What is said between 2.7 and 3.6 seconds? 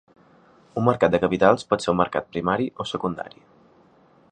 o secundari.